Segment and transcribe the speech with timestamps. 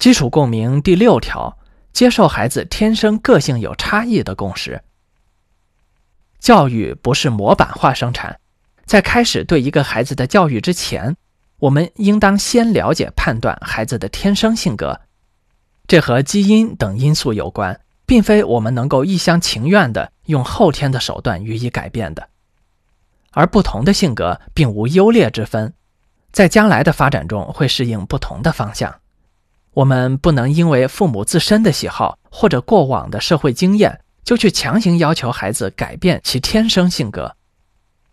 [0.00, 1.58] 基础共鸣第六条：
[1.92, 4.82] 接受孩子天生个性有差异的共识。
[6.38, 8.40] 教育不是模板化生产，
[8.86, 11.14] 在开始对一个孩子的教育之前，
[11.58, 14.98] 我们应当先了解判断孩子的天生性格，
[15.86, 22.26] 这和基因等因素有关，并非我们能够一厢情愿地用后天的手段予以改变的。
[23.32, 25.74] 而不同的性格并无优劣之分，
[26.32, 28.99] 在将来的发展中会适应不同的方向。
[29.72, 37.34] 我们不能因为父母自身的喜好或者过往的社会经验，就去强行要求孩子改变其天生性格，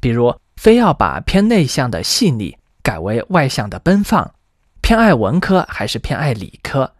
[0.00, 4.34] 比如非要把偏内向的细腻改为外向的奔放，
[4.82, 6.92] 偏爱文科还是偏爱理科，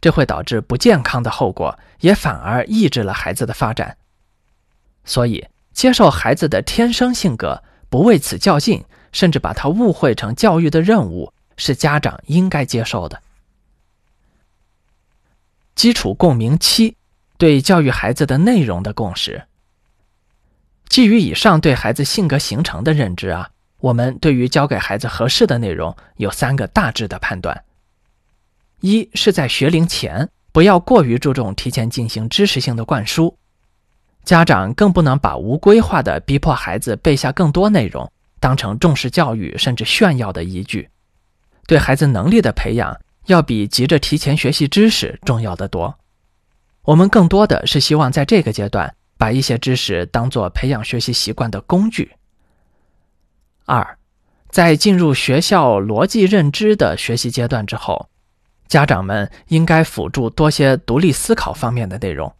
[0.00, 3.96] 这会导致不健康的后果，也反而抑制了孩子的发展。
[5.04, 8.82] 所以，接受孩子的天生性格，不为此较劲，
[9.12, 13.20] 甚至把他误会成教育的任务，是家长应该接受的。
[15.74, 16.96] 基础共鸣七，
[17.36, 19.42] 对教育孩子的内容的共识。
[20.88, 23.50] 基于以上对孩子性格形成的认知啊，
[23.80, 27.64] 我们对于教给孩子合适的内容有三个大致的判断：
[28.80, 33.36] 一是在学龄前不要过于注重提前进行知识性的灌输，
[34.22, 40.88] 家长更不能把无规划的逼迫孩子背下更多内容当成重视教育甚至炫耀的依据，
[41.66, 42.96] 对孩子能力的培养。
[43.26, 45.98] 要比急着提前学习知识重要的多。
[46.82, 52.12] 我们更多的是希望在这个阶段把一些知识当做培养学习习惯的工具。
[53.64, 53.96] 二，
[54.50, 58.10] 在进入学校逻辑认知的学习阶段之后，
[58.68, 62.30] 家长们应该辅助多些独立思考方面的内容，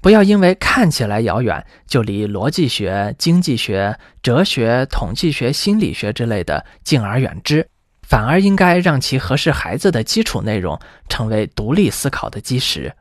[0.00, 7.68] 不要因为看起来遥远就离逻辑学、经济学、哲学、统计学、心理学之类的敬而远之。
[8.10, 10.76] 反而应该让其合适孩子的基础内容
[11.08, 12.92] 成为独立思考的基石。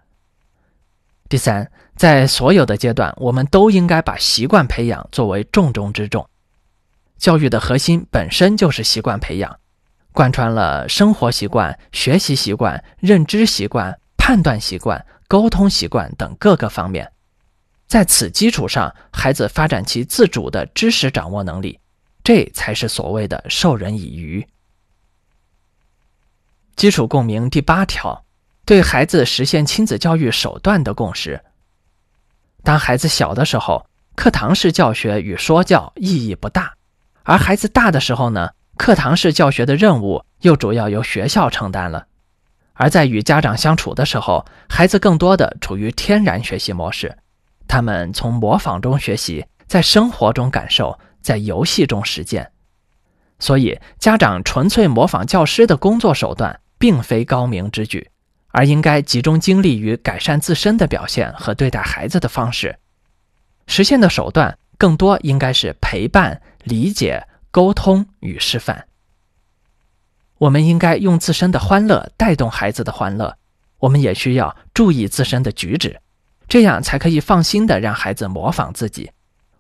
[1.28, 6.30] 第三，在所有的阶段，我们都应该把习惯培养作为重中之重。
[7.18, 9.60] 教育的核心本身就是习惯培养，
[10.12, 17.12] 贯穿了生活习惯、学习习惯、认知习惯、判断习惯、沟通习惯等各个方面。
[17.88, 21.80] 在此基础上，孩子发展其自主的知识掌握能力，
[22.24, 24.46] 这才是所谓的授人以渔。
[26.80, 28.24] 基础共鸣第八条，
[28.66, 31.44] 对孩子实现亲子教育手段的共识。
[32.64, 33.86] 当孩子小的时候，
[34.16, 36.72] 课堂式教学与说教意义不大；
[37.24, 42.08] 而孩子大的时候呢，课堂式教学的任务又主要由学校承担了。
[42.72, 47.14] 而在与家长相处的时候，孩子更多的处于天然学习模式，
[47.68, 52.50] 他们从模仿中学习，在生活中感受，在游戏中实践。
[53.38, 56.58] 所以，家长纯粹模仿教师的工作手段。
[56.80, 58.10] 并非高明之举，
[58.48, 62.80] 而应该集中精力于改善自身的表现和对待孩子的方式。
[63.68, 68.86] 实现的手段更多应该是陪伴、理解、沟通与示范。
[70.40, 73.38] 我们应该用自身的欢乐带动孩子的欢乐，
[73.80, 76.00] 我们也需要注意自身的举止，
[76.48, 79.12] 这样才可以放心的让孩子模仿自己。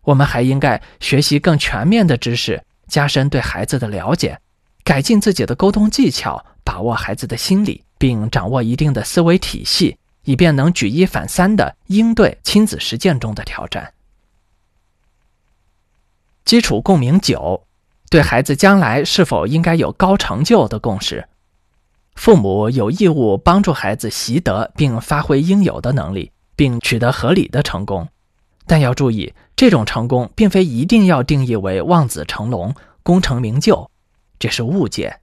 [0.03, 4.39] 我们还应该学习更全面的知识，加深对孩子的了解，
[4.85, 6.43] 改进自己的沟通技巧。
[6.69, 13.91] 把握孩子的心理，并掌握一定的思维体系，以便能举一反三的应对亲子实践中的挑战。
[16.45, 17.63] 基础共鸣九，
[18.11, 21.27] 对孩子将来是否应该有高成就的共识。
[22.13, 28.07] 父母有义务帮助孩子习得并发挥应有的能力，并取得合理的成功。
[28.67, 33.89] 但要注意，这种成功并非一定要定义为望子成龙、功成名就，
[34.37, 35.19] 这是误解。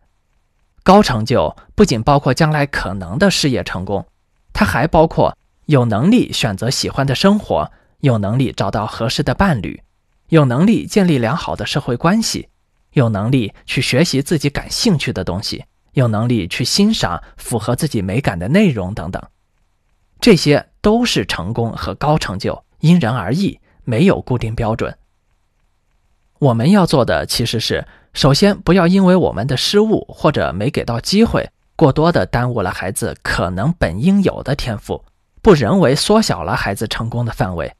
[0.86, 4.06] 高成就不仅包括将来可能的事业成功，
[4.52, 7.68] 它还包括有能力选择喜欢的生活，
[8.02, 9.82] 有能力找到合适的伴侣，
[10.28, 12.48] 有能力建立良好的社会关系，
[12.92, 15.64] 有能力去学习自己感兴趣的东西，
[15.94, 19.20] 有能力去欣赏符合自己美感的内容等等。
[20.20, 24.96] 这些都是成功和高成就，因人而异，没有固定标准。
[26.38, 27.86] 我们要做的其实是。
[28.12, 31.46] 首先，不要因为我们的失误或者没给到机会，
[31.76, 35.04] 过多的耽误了孩子可能本应有的天赋，
[35.42, 37.70] 不人为缩小了孩子成功的范围。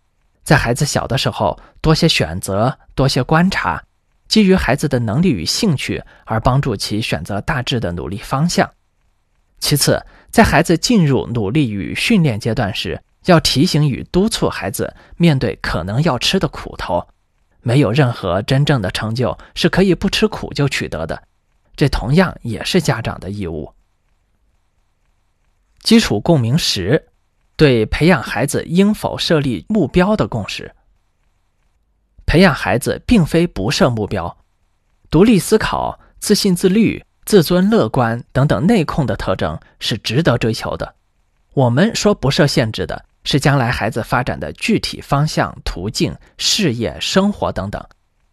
[0.44, 3.82] 在孩子小的时候，多些选择，多些观察，
[4.28, 8.70] 基于孩子的能力与兴趣而帮助其选择大致的努力方向。
[9.58, 17.02] 其次，在孩子进入努力与训练阶段时，要提醒与督促孩子面对可能要吃的苦头。
[17.66, 21.24] 没有任何真正的成就是可以不吃苦就取得的，
[21.74, 23.72] 这同样也是家长的义务。
[25.80, 27.08] 基础共鸣十，
[27.56, 30.76] 对培养孩子应否设立目标的共识。
[32.24, 34.36] 培养孩子并非不设目标，
[35.10, 40.94] 独立思考、自信自律、自尊乐观等等内控的特征是值得追求的。
[41.54, 47.84] 我们说不设限制的是将来孩子发展的具体方向、途径、事业、生活等等，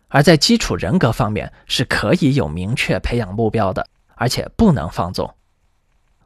[0.08, 3.86] 而在基础人格方面是可以有明确培养目标的，
[4.16, 5.34] 而且不能放纵。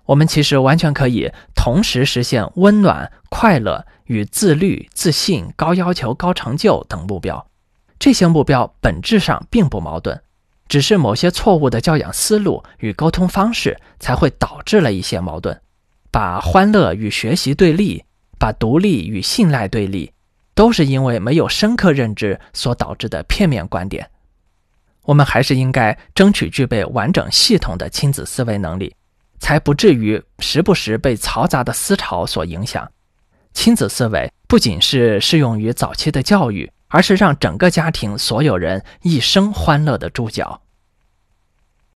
[0.06, 7.48] 我们其实完全可以同时实现温暖、快乐与自律、自信、高要求、高成就等目标。
[7.98, 10.22] 这些目标本质上并不矛盾，
[10.68, 15.60] 只是某些错误的教养思路与沟通方式才会导致了一些矛盾，
[16.12, 18.04] 把欢乐与学习对立，
[18.40, 20.12] 把独立与信赖对立，
[20.54, 24.10] 都是因为没有深刻认知所导致的片面观点。
[25.04, 28.96] 我们还是应该争取具备完整系统的亲子思维能力，
[29.40, 32.92] 才不至于时不时被嘈杂的思潮所影响。
[33.54, 36.72] 亲子思维不仅是适用于早期的教育。
[36.90, 40.62] 而是让整个家庭所有人一生欢乐的注脚。